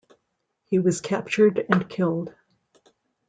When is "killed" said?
1.87-2.33